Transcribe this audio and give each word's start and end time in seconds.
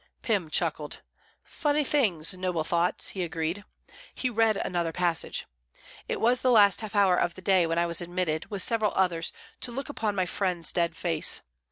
Pym 0.23 0.49
chuckled. 0.49 1.01
"Funny 1.43 1.83
things, 1.83 2.33
noble 2.33 2.63
thoughts," 2.63 3.09
he 3.09 3.21
agreed. 3.21 3.63
He 4.15 4.31
read 4.31 4.57
another 4.57 4.91
passage: 4.91 5.45
"'It 6.09 6.19
was 6.19 6.41
the 6.41 6.49
last 6.49 6.81
half 6.81 6.95
hour 6.95 7.15
of 7.15 7.35
day 7.35 7.67
when 7.67 7.77
I 7.77 7.85
was 7.85 8.01
admitted, 8.01 8.49
with 8.49 8.63
several 8.63 8.93
others, 8.95 9.31
to 9.59 9.71
look 9.71 9.89
upon 9.89 10.15
my 10.15 10.25
friend's 10.25 10.71
dead 10.71 10.97
face. 10.97 11.43